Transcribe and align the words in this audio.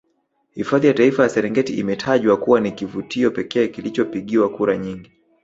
Hifadhi 0.51 0.87
ya 0.87 0.93
Taifa 0.93 1.23
ya 1.23 1.29
Serengeti 1.29 1.73
imetajwa 1.73 2.37
kuwa 2.37 2.61
ni 2.61 2.71
kivutio 2.71 3.31
pekee 3.31 3.67
kilichopigiwa 3.67 4.49
kura 4.49 4.77
nyingi 4.77 5.11